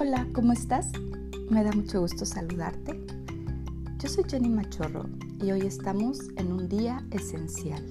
[0.00, 0.90] Hola, ¿cómo estás?
[1.50, 2.98] Me da mucho gusto saludarte.
[4.00, 5.04] Yo soy Jenny Machorro
[5.40, 7.88] y hoy estamos en un día esencial.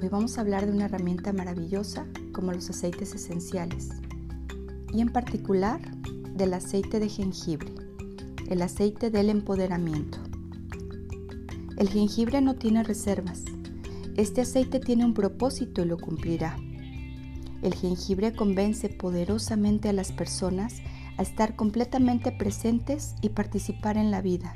[0.00, 3.88] Hoy vamos a hablar de una herramienta maravillosa como los aceites esenciales
[4.92, 5.80] y en particular
[6.36, 7.72] del aceite de jengibre,
[8.48, 10.18] el aceite del empoderamiento.
[11.78, 13.42] El jengibre no tiene reservas.
[14.16, 16.56] Este aceite tiene un propósito y lo cumplirá.
[17.62, 20.82] El jengibre convence poderosamente a las personas
[21.16, 24.52] a estar completamente presentes y participar en la vida.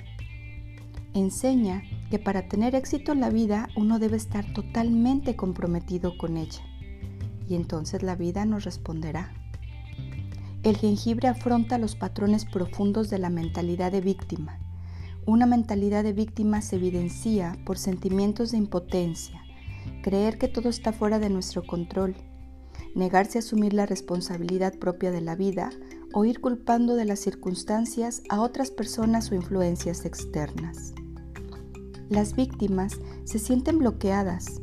[1.14, 6.62] Enseña que para tener éxito en la vida uno debe estar totalmente comprometido con ella
[7.48, 9.33] y entonces la vida nos responderá.
[10.62, 14.59] El jengibre afronta los patrones profundos de la mentalidad de víctima.
[15.25, 19.41] Una mentalidad de víctima se evidencia por sentimientos de impotencia,
[20.02, 22.16] creer que todo está fuera de nuestro control,
[22.94, 25.70] negarse a asumir la responsabilidad propia de la vida
[26.12, 30.94] o ir culpando de las circunstancias a otras personas o influencias externas.
[32.08, 34.60] Las víctimas se sienten bloqueadas,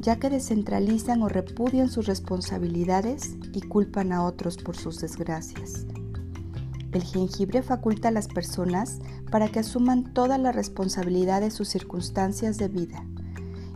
[0.00, 5.86] ya que descentralizan o repudian sus responsabilidades y culpan a otros por sus desgracias.
[6.92, 8.98] El jengibre faculta a las personas
[9.30, 13.06] para que asuman toda la responsabilidad de sus circunstancias de vida.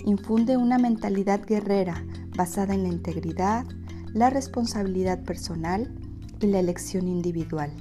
[0.06, 3.66] Infunde una mentalidad guerrera basada en la integridad,
[4.14, 5.92] la responsabilidad personal
[6.40, 7.72] y la elección individual.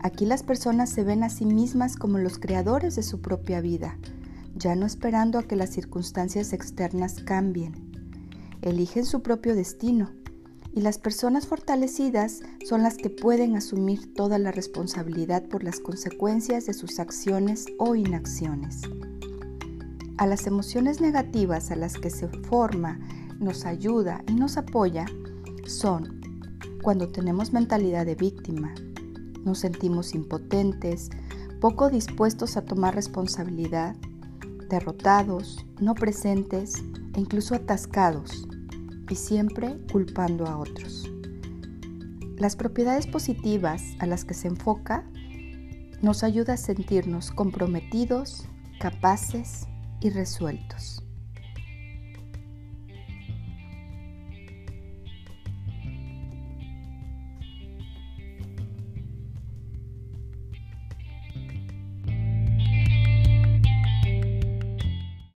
[0.00, 3.96] Aquí las personas se ven a sí mismas como los creadores de su propia vida,
[4.54, 7.72] ya no esperando a que las circunstancias externas cambien.
[8.60, 10.10] Eligen su propio destino
[10.74, 16.66] y las personas fortalecidas son las que pueden asumir toda la responsabilidad por las consecuencias
[16.66, 18.82] de sus acciones o inacciones.
[20.16, 23.00] A las emociones negativas a las que se forma
[23.40, 25.06] nos ayuda y nos apoya
[25.66, 26.20] son
[26.82, 28.72] cuando tenemos mentalidad de víctima,
[29.44, 31.10] nos sentimos impotentes,
[31.60, 33.96] poco dispuestos a tomar responsabilidad,
[34.68, 36.74] derrotados, no presentes
[37.14, 38.46] e incluso atascados
[39.10, 41.10] y siempre culpando a otros.
[42.36, 45.04] Las propiedades positivas a las que se enfoca
[46.02, 48.46] nos ayuda a sentirnos comprometidos,
[48.78, 49.66] capaces
[50.04, 51.03] y resueltos.